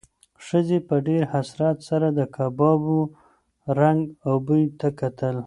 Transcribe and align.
ښځې 0.45 0.79
په 0.87 0.95
ډېر 1.07 1.23
حسرت 1.33 1.77
سره 1.89 2.07
د 2.17 2.19
کبابو 2.35 2.99
رنګ 3.79 4.01
او 4.27 4.35
بوی 4.47 4.63
ته 4.79 4.87
کتل. 4.99 5.37